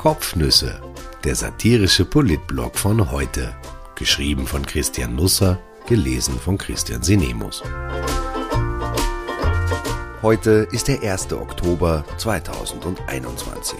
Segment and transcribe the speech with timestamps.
[0.00, 0.80] Kopfnüsse,
[1.24, 3.54] der satirische Politblog von heute.
[3.96, 7.62] Geschrieben von Christian Nusser, gelesen von Christian Sinemus.
[10.22, 11.34] Heute ist der 1.
[11.34, 13.76] Oktober 2021.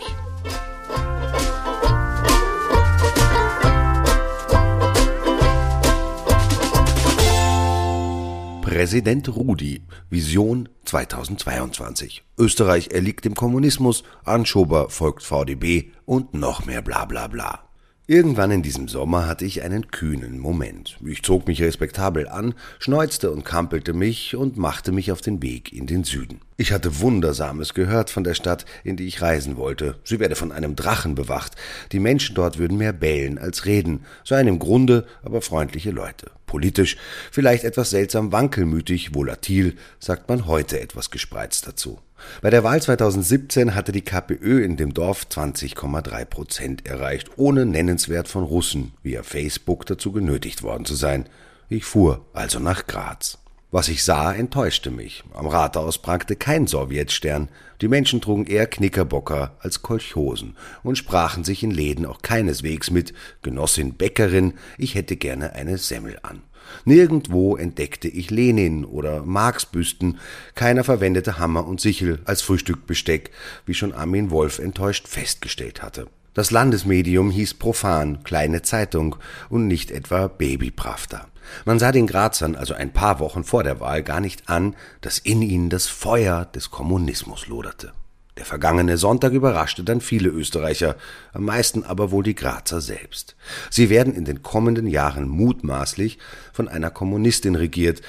[8.61, 12.25] Präsident Rudi, Vision 2022.
[12.37, 17.70] Österreich erliegt dem Kommunismus, Anschober folgt VDB und noch mehr bla bla bla.
[18.11, 20.99] Irgendwann in diesem Sommer hatte ich einen kühnen Moment.
[21.07, 25.73] Ich zog mich respektabel an, schneuzte und kampelte mich und machte mich auf den Weg
[25.73, 26.41] in den Süden.
[26.57, 29.95] Ich hatte Wundersames gehört von der Stadt, in die ich reisen wollte.
[30.03, 31.55] Sie werde von einem Drachen bewacht.
[31.93, 36.33] Die Menschen dort würden mehr bellen als reden, seien im Grunde aber freundliche Leute.
[36.47, 36.97] Politisch
[37.31, 42.01] vielleicht etwas seltsam wankelmütig, volatil, sagt man heute etwas gespreizt dazu.
[42.43, 48.29] Bei der Wahl 2017 hatte die KPÖ in dem Dorf 20,3 Prozent erreicht, ohne nennenswert
[48.29, 51.27] von Russen via Facebook dazu genötigt worden zu sein.
[51.69, 53.40] Ich fuhr also nach Graz.
[53.73, 55.23] Was ich sah, enttäuschte mich.
[55.33, 57.49] Am Rathaus prangte kein Sowjetstern.
[57.81, 63.15] Die Menschen trugen eher Knickerbocker als Kolchosen und sprachen sich in Läden auch keineswegs mit
[63.43, 66.43] Genossin Bäckerin, ich hätte gerne eine Semmel an.
[66.85, 70.19] Nirgendwo entdeckte ich Lenin oder Marx-Büsten,
[70.57, 73.31] keiner verwendete Hammer und Sichel als Frühstückbesteck,
[73.67, 76.09] wie schon Armin Wolf enttäuscht festgestellt hatte.
[76.33, 79.17] Das Landesmedium hieß profan Kleine Zeitung
[79.49, 81.27] und nicht etwa Babypravda.
[81.65, 85.19] Man sah den Grazern also ein paar Wochen vor der Wahl gar nicht an, dass
[85.19, 87.93] in ihnen das Feuer des Kommunismus loderte.
[88.39, 90.97] Der vergangene Sonntag überraschte dann viele Österreicher,
[91.33, 93.37] am meisten aber wohl die Grazer selbst.
[93.69, 96.19] Sie werden in den kommenden Jahren mutmaßlich
[96.53, 98.01] von einer Kommunistin regiert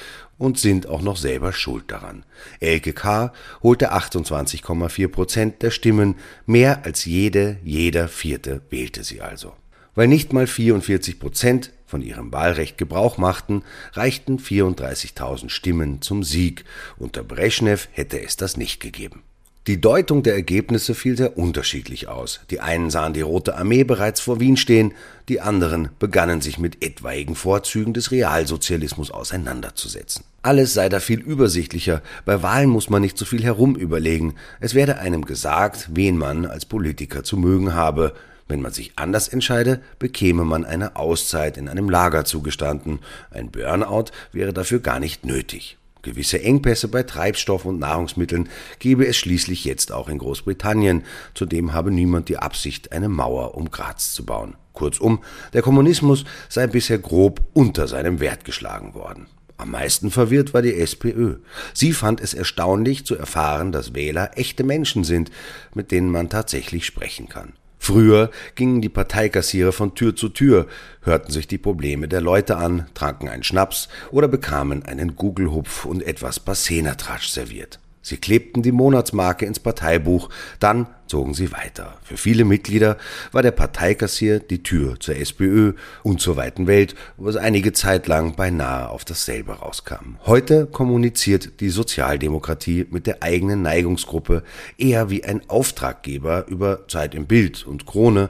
[0.41, 2.25] und sind auch noch selber schuld daran.
[2.59, 3.31] Elke K.
[3.61, 6.15] holte 28,4 Prozent der Stimmen,
[6.47, 9.53] mehr als jede, jeder Vierte wählte sie also.
[9.93, 13.63] Weil nicht mal 44 Prozent von ihrem Wahlrecht Gebrauch machten,
[13.93, 16.65] reichten 34.000 Stimmen zum Sieg.
[16.97, 19.21] Unter Brezhnev hätte es das nicht gegeben.
[19.67, 22.39] Die Deutung der Ergebnisse fiel sehr unterschiedlich aus.
[22.49, 24.95] Die einen sahen die Rote Armee bereits vor Wien stehen,
[25.29, 30.23] die anderen begannen sich mit etwaigen Vorzügen des Realsozialismus auseinanderzusetzen.
[30.43, 34.97] Alles sei da viel übersichtlicher, bei Wahlen muss man nicht so viel herumüberlegen, es werde
[34.97, 38.15] einem gesagt, wen man als Politiker zu mögen habe,
[38.47, 44.05] wenn man sich anders entscheide, bekäme man eine Auszeit in einem Lager zugestanden, ein Burnout
[44.31, 45.77] wäre dafür gar nicht nötig.
[46.01, 51.03] Gewisse Engpässe bei Treibstoff und Nahrungsmitteln gebe es schließlich jetzt auch in Großbritannien,
[51.35, 54.55] zudem habe niemand die Absicht, eine Mauer um Graz zu bauen.
[54.73, 55.19] Kurzum,
[55.53, 59.27] der Kommunismus sei bisher grob unter seinem Wert geschlagen worden.
[59.61, 61.35] Am meisten verwirrt war die SPÖ.
[61.75, 65.29] Sie fand es erstaunlich zu erfahren, dass Wähler echte Menschen sind,
[65.75, 67.53] mit denen man tatsächlich sprechen kann.
[67.77, 70.65] Früher gingen die Parteikassiere von Tür zu Tür,
[71.03, 76.01] hörten sich die Probleme der Leute an, tranken einen Schnaps oder bekamen einen Gugelhupf und
[76.01, 77.79] etwas Bassenertrasch serviert.
[78.01, 80.29] Sie klebten die Monatsmarke ins Parteibuch,
[80.59, 81.97] dann zogen sie weiter.
[82.03, 82.97] Für viele Mitglieder
[83.33, 85.73] war der Parteikassier die Tür zur SPÖ
[86.03, 90.15] und zur weiten Welt, wo es einige Zeit lang beinahe auf dasselbe rauskam.
[90.25, 94.43] Heute kommuniziert die Sozialdemokratie mit der eigenen Neigungsgruppe
[94.77, 98.29] eher wie ein Auftraggeber über Zeit im Bild und Krone,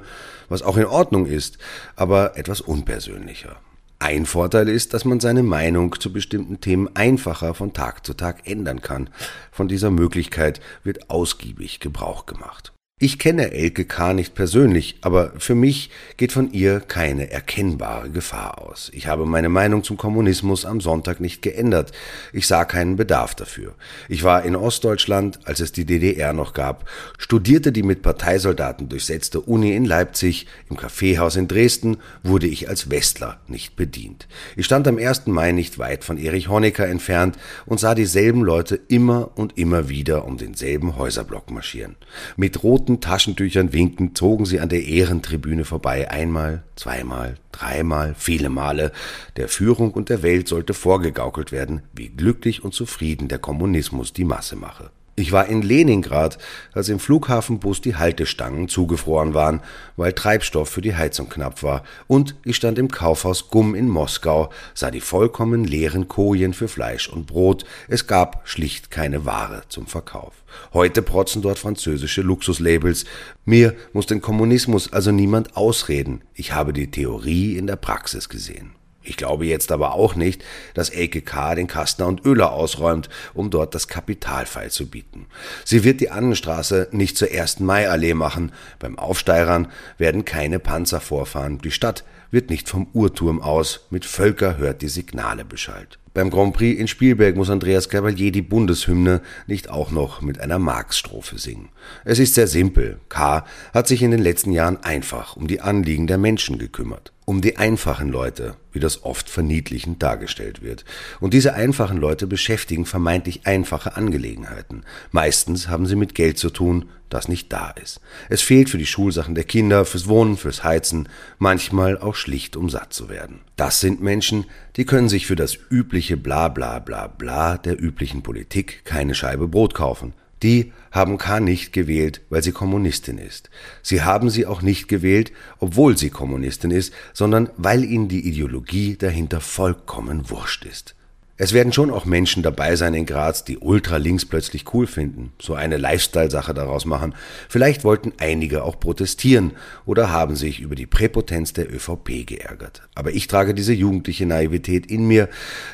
[0.50, 1.60] was auch in Ordnung ist,
[1.96, 3.60] aber etwas unpersönlicher.
[4.02, 8.48] Ein Vorteil ist, dass man seine Meinung zu bestimmten Themen einfacher von Tag zu Tag
[8.50, 9.12] ändern kann.
[9.52, 12.74] Von dieser Möglichkeit wird ausgiebig Gebrauch gemacht.
[13.04, 14.14] Ich kenne Elke K.
[14.14, 18.92] nicht persönlich, aber für mich geht von ihr keine erkennbare Gefahr aus.
[18.94, 21.94] Ich habe meine Meinung zum Kommunismus am Sonntag nicht geändert.
[22.32, 23.74] Ich sah keinen Bedarf dafür.
[24.08, 29.42] Ich war in Ostdeutschland, als es die DDR noch gab, studierte die mit Parteisoldaten durchsetzte
[29.42, 34.28] Uni in Leipzig, im Kaffeehaus in Dresden wurde ich als Westler nicht bedient.
[34.56, 35.26] Ich stand am 1.
[35.26, 40.24] Mai nicht weit von Erich Honecker entfernt und sah dieselben Leute immer und immer wieder
[40.26, 41.96] um denselben Häuserblock marschieren.
[42.38, 48.50] Mit roten roten Taschentüchern winkend zogen sie an der Ehrentribüne vorbei, einmal, zweimal, dreimal, viele
[48.50, 48.92] Male.
[49.38, 54.26] Der Führung und der Welt sollte vorgegaukelt werden, wie glücklich und zufrieden der Kommunismus die
[54.26, 54.92] Masse mache.
[55.22, 56.40] Ich war in Leningrad,
[56.74, 59.62] als im Flughafenbus die Haltestangen zugefroren waren,
[59.96, 64.50] weil Treibstoff für die Heizung knapp war, und ich stand im Kaufhaus Gumm in Moskau,
[64.74, 69.86] sah die vollkommen leeren Kojen für Fleisch und Brot, es gab schlicht keine Ware zum
[69.86, 70.34] Verkauf.
[70.74, 73.06] Heute protzen dort französische Luxuslabels.
[73.46, 78.72] Mir muss den Kommunismus also niemand ausreden, ich habe die Theorie in der Praxis gesehen.
[79.04, 80.44] Ich glaube jetzt aber auch nicht,
[80.74, 81.56] dass Elke K.
[81.56, 85.26] den Kastner und Öler ausräumt, um dort das Kapital feilzubieten.
[85.66, 87.62] Sie wird die Annenstraße nicht zur 1.
[87.62, 88.52] Mai-Allee machen.
[88.78, 89.68] Beim Aufsteirern
[89.98, 91.58] werden keine Panzer vorfahren.
[91.60, 96.00] Die Stadt wird nicht vom Uhrturm aus mit Völker hört die Signale beschallt.
[96.14, 100.60] Beim Grand Prix in Spielberg muss Andreas Cavalier die Bundeshymne nicht auch noch mit einer
[100.60, 101.70] Marx-Strophe singen.
[102.04, 103.00] Es ist sehr simpel.
[103.10, 103.46] K.
[103.74, 107.56] hat sich in den letzten Jahren einfach um die Anliegen der Menschen gekümmert um die
[107.56, 110.84] einfachen Leute, wie das oft verniedlichend dargestellt wird.
[111.22, 114.84] Und diese einfachen Leute beschäftigen vermeintlich einfache Angelegenheiten.
[115.12, 118.02] Meistens haben sie mit Geld zu tun, das nicht da ist.
[118.28, 121.08] Es fehlt für die Schulsachen der Kinder, fürs Wohnen, fürs Heizen,
[121.40, 123.40] manchmal auch schlicht, um satt zu werden.
[123.56, 124.44] Das sind Menschen,
[124.76, 129.48] die können sich für das übliche Bla bla bla bla der üblichen Politik keine Scheibe
[129.48, 130.14] Brot kaufen.
[130.44, 131.40] Die haben K.
[131.40, 133.50] nicht gewählt, weil sie Kommunistin ist.
[133.82, 138.98] Sie haben sie auch nicht gewählt, obwohl sie Kommunistin ist, sondern weil ihnen die Ideologie
[138.98, 140.96] dahinter vollkommen wurscht ist.
[141.44, 145.56] Es werden schon auch Menschen dabei sein in Graz, die Ultralinks plötzlich cool finden, so
[145.56, 147.16] eine Lifestyle-Sache daraus machen.
[147.50, 149.54] Vielleicht wollten einige auch protestieren
[149.88, 152.84] oder haben sich über die Präpotenz der ÖVP geärgert.
[152.94, 155.30] Aber ich trage diese jugendliche Naivität in mir,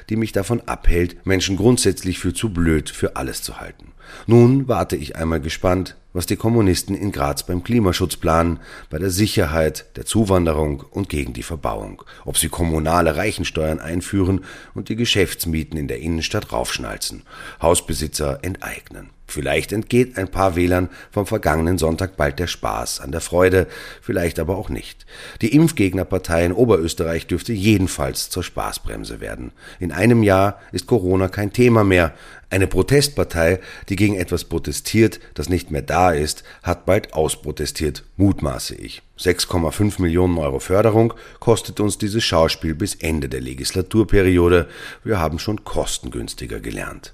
[0.10, 3.92] die mich davon abhält, Menschen grundsätzlich für zu blöd für alles zu halten.
[4.26, 8.60] Nun warte ich einmal gespannt, was die Kommunisten in Graz beim Klimaschutz planen,
[8.90, 14.90] bei der Sicherheit, der Zuwanderung und gegen die Verbauung, ob sie kommunale Reichensteuern einführen und
[14.90, 17.24] die Geschäftsmieten in der Innenstadt raufschnalzen,
[17.62, 19.17] Hausbesitzer enteignen.
[19.30, 23.68] Vielleicht entgeht ein paar Wählern vom vergangenen Sonntag bald der Spaß an der Freude,
[24.02, 25.06] vielleicht aber auch nicht.
[25.42, 29.52] Die Impfgegnerpartei in Oberösterreich dürfte jedenfalls zur Spaßbremse werden.
[29.80, 32.14] In einem Jahr ist Corona kein Thema mehr.
[32.50, 33.60] Eine Protestpartei,
[33.90, 39.02] die gegen etwas protestiert, das nicht mehr da ist, hat bald ausprotestiert, mutmaße ich.
[39.20, 44.70] 6,5 Millionen Euro Förderung kostet uns dieses Schauspiel bis Ende der Legislaturperiode.
[45.04, 47.14] Wir haben schon kostengünstiger gelernt.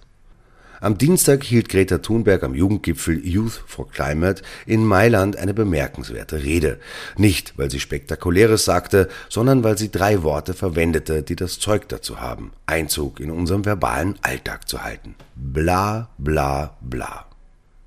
[0.83, 6.77] Am Dienstag hielt Greta Thunberg am Jugendgipfel Youth for Climate in Mailand eine bemerkenswerte Rede.
[7.15, 12.19] Nicht, weil sie Spektakuläres sagte, sondern weil sie drei Worte verwendete, die das Zeug dazu
[12.19, 15.15] haben, Einzug in unserem verbalen Alltag zu halten.
[15.35, 17.27] Bla bla bla.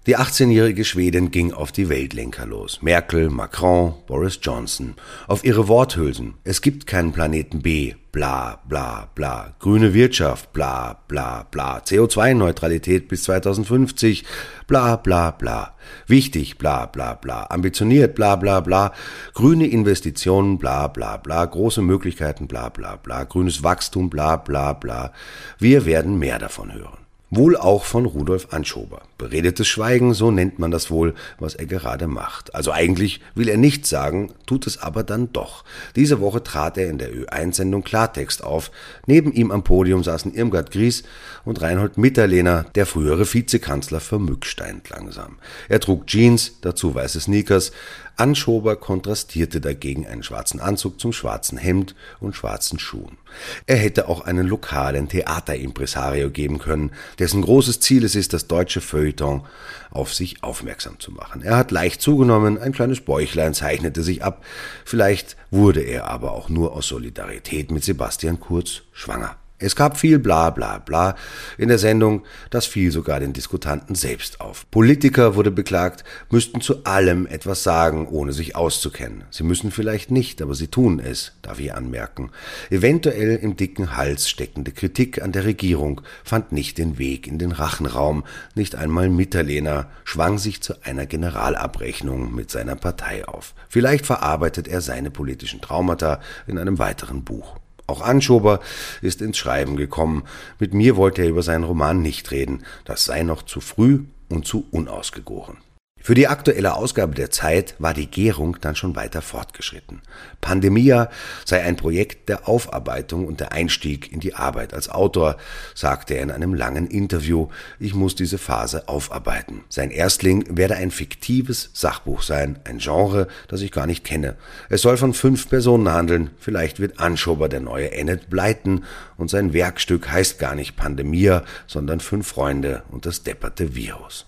[0.06, 2.80] Die 18-jährige Schwedin ging auf die Weltlenker los.
[2.80, 4.94] Merkel, Macron, Boris Johnson.
[5.26, 6.34] Auf ihre Worthülsen.
[6.44, 7.94] Es gibt keinen Planeten B.
[8.12, 9.56] Bla, bla, bla.
[9.58, 10.52] Grüne Wirtschaft.
[10.52, 11.78] Bla, bla, bla.
[11.78, 14.24] CO2-Neutralität bis 2050.
[14.68, 15.74] Bla, bla, bla.
[16.06, 16.56] Wichtig.
[16.56, 17.48] Bla, bla, bla.
[17.50, 18.14] Ambitioniert.
[18.14, 18.92] Bla, bla, bla.
[19.34, 20.58] Grüne Investitionen.
[20.58, 21.44] Bla, bla, bla.
[21.44, 22.46] Große Möglichkeiten.
[22.46, 23.24] Bla, bla, bla.
[23.24, 24.08] Grünes Wachstum.
[24.08, 25.12] Bla, bla, bla.
[25.58, 27.05] Wir werden mehr davon hören.
[27.28, 29.02] Wohl auch von Rudolf Anschober.
[29.18, 32.54] Beredetes Schweigen, so nennt man das wohl, was er gerade macht.
[32.54, 35.64] Also eigentlich will er nichts sagen, tut es aber dann doch.
[35.96, 38.70] Diese Woche trat er in der Ö1-Sendung Klartext auf.
[39.06, 41.02] Neben ihm am Podium saßen Irmgard Gries
[41.44, 45.38] und Reinhold Mitterlehner, der frühere Vizekanzler, vermücksteint langsam.
[45.68, 47.72] Er trug Jeans, dazu weiße Sneakers,
[48.16, 53.18] Anschober kontrastierte dagegen einen schwarzen Anzug zum schwarzen Hemd und schwarzen Schuhen.
[53.66, 58.80] Er hätte auch einen lokalen Theaterimpresario geben können, dessen großes Ziel es ist, das deutsche
[58.80, 59.44] Feuilleton
[59.90, 61.42] auf sich aufmerksam zu machen.
[61.42, 64.44] Er hat leicht zugenommen, ein kleines Bäuchlein zeichnete sich ab,
[64.84, 69.36] vielleicht wurde er aber auch nur aus Solidarität mit Sebastian Kurz schwanger.
[69.58, 71.16] Es gab viel bla bla bla
[71.56, 74.70] in der Sendung, das fiel sogar den Diskutanten selbst auf.
[74.70, 79.24] Politiker, wurde beklagt, müssten zu allem etwas sagen, ohne sich auszukennen.
[79.30, 82.32] Sie müssen vielleicht nicht, aber sie tun es, darf ich anmerken.
[82.68, 87.52] Eventuell im dicken Hals steckende Kritik an der Regierung fand nicht den Weg in den
[87.52, 93.54] Rachenraum, nicht einmal Mitterlehner schwang sich zu einer Generalabrechnung mit seiner Partei auf.
[93.70, 97.56] Vielleicht verarbeitet er seine politischen Traumata in einem weiteren Buch.
[97.86, 98.60] Auch Anschober
[99.00, 100.24] ist ins Schreiben gekommen.
[100.58, 102.64] Mit mir wollte er über seinen Roman nicht reden.
[102.84, 105.58] Das sei noch zu früh und zu unausgegoren.
[106.06, 110.02] Für die aktuelle Ausgabe der Zeit war die Gärung dann schon weiter fortgeschritten.
[110.40, 111.10] Pandemia
[111.44, 115.36] sei ein Projekt der Aufarbeitung und der Einstieg in die Arbeit als Autor,
[115.74, 117.48] sagte er in einem langen Interview.
[117.80, 119.64] Ich muss diese Phase aufarbeiten.
[119.68, 124.36] Sein Erstling werde ein fiktives Sachbuch sein, ein Genre, das ich gar nicht kenne.
[124.68, 126.30] Es soll von fünf Personen handeln.
[126.38, 128.84] Vielleicht wird Anschober der neue Ennet Bleiten
[129.16, 134.26] und sein Werkstück heißt gar nicht Pandemia, sondern Fünf Freunde und das depperte Virus.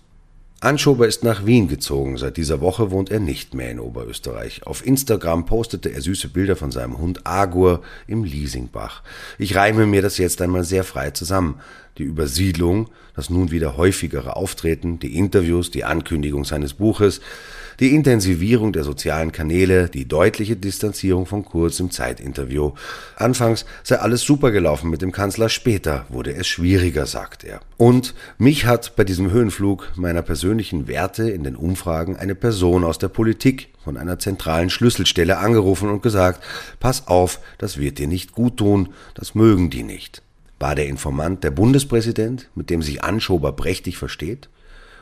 [0.60, 2.18] Anschober ist nach Wien gezogen.
[2.18, 4.66] Seit dieser Woche wohnt er nicht mehr in Oberösterreich.
[4.66, 9.04] Auf Instagram postete er süße Bilder von seinem Hund Agur im Liesingbach.
[9.38, 11.60] Ich reime mir das jetzt einmal sehr frei zusammen.
[11.98, 17.20] Die Übersiedlung, das nun wieder häufigere Auftreten, die Interviews, die Ankündigung seines Buches,
[17.80, 22.72] die Intensivierung der sozialen Kanäle, die deutliche Distanzierung von Kurz im Zeitinterview.
[23.16, 27.60] Anfangs sei alles super gelaufen mit dem Kanzler, später wurde es schwieriger, sagt er.
[27.76, 32.98] Und mich hat bei diesem Höhenflug meiner persönlichen Werte in den Umfragen eine Person aus
[32.98, 36.44] der Politik von einer zentralen Schlüsselstelle angerufen und gesagt,
[36.78, 40.22] pass auf, das wird dir nicht gut tun, das mögen die nicht.
[40.58, 44.48] War der Informant der Bundespräsident, mit dem sich Anschober prächtig versteht?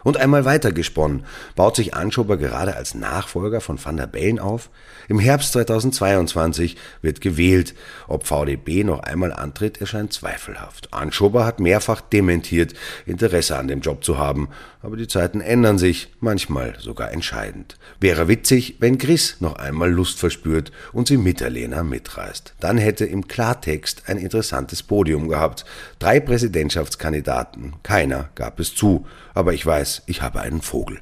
[0.07, 1.25] Und einmal weitergesponnen,
[1.57, 4.71] baut sich Anschober gerade als Nachfolger von Van der Bellen auf?
[5.09, 7.75] Im Herbst 2022 wird gewählt.
[8.07, 10.93] Ob VDB noch einmal antritt, erscheint zweifelhaft.
[10.93, 14.49] Anschober hat mehrfach dementiert, Interesse an dem Job zu haben.
[14.81, 17.77] Aber die Zeiten ändern sich, manchmal sogar entscheidend.
[17.99, 22.55] Wäre witzig, wenn Chris noch einmal Lust verspürt und sie mit der Lena mitreist.
[22.61, 25.65] Dann hätte im Klartext ein interessantes Podium gehabt.
[25.99, 29.05] Drei Präsidentschaftskandidaten, keiner gab es zu.
[29.35, 29.67] Aber ich
[30.07, 31.01] ich habe einen Vogel.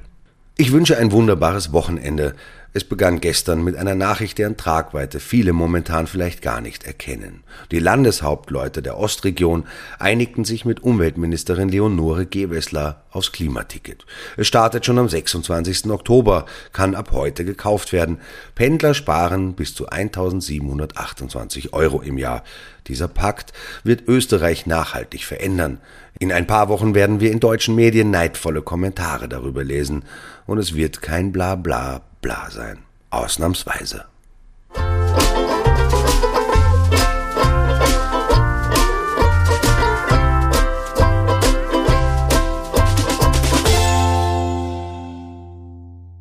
[0.57, 2.35] Ich wünsche ein wunderbares Wochenende.
[2.77, 7.45] Es begann gestern mit einer Nachricht, deren Tragweite viele momentan vielleicht gar nicht erkennen.
[7.71, 9.63] Die Landeshauptleute der Ostregion
[9.97, 14.05] einigten sich mit Umweltministerin Leonore Gewessler aufs Klimaticket.
[14.35, 15.89] Es startet schon am 26.
[15.89, 18.17] Oktober, kann ab heute gekauft werden.
[18.55, 22.43] Pendler sparen bis zu 1728 Euro im Jahr.
[22.87, 23.53] Dieser Pakt
[23.85, 25.79] wird Österreich nachhaltig verändern.
[26.19, 30.03] In ein paar Wochen werden wir in deutschen Medien neidvolle Kommentare darüber lesen
[30.45, 32.79] und es wird kein Blabla bla sein.
[33.11, 34.05] Ausnahmsweise.